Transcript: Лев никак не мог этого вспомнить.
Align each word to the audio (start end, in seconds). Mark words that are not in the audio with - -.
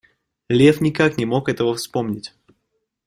Лев 0.49 0.81
никак 0.81 1.19
не 1.19 1.27
мог 1.27 1.47
этого 1.47 1.75
вспомнить. 1.75 2.33